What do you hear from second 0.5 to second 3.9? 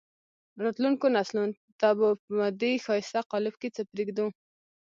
راتلونکو نسلونو ته به په دې ښایسته قالب کې څه